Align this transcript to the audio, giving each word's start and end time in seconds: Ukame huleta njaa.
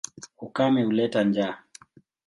Ukame 0.45 0.83
huleta 0.83 1.23
njaa. 1.23 1.53